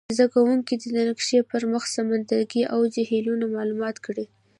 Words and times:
زده 0.17 0.27
کوونکي 0.33 0.73
دې 0.81 0.89
د 0.93 0.97
نقشي 1.09 1.39
پر 1.49 1.61
مخ 1.71 1.83
سمندرګي 1.95 2.63
او 2.73 2.79
جهیلونه 2.93 3.45
معلوم 3.55 3.81
کړي. 4.05 4.25